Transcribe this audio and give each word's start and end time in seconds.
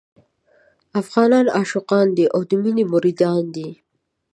افغانان 1.01 1.45
عاشقان 1.57 2.07
دي 2.17 2.25
او 2.33 2.41
د 2.49 2.51
مينې 2.61 2.83
مريدان 2.93 3.43
دي. 3.55 3.69